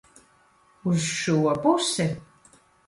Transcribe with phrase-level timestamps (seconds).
[0.91, 2.11] Uz šo pusi?